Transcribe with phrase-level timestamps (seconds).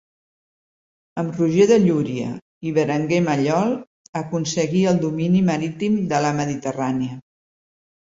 [1.23, 2.31] Amb Roger de Llúria
[2.69, 3.75] i Berenguer Mallol,
[4.21, 7.19] aconseguí el domini marítim de la Mediterrània.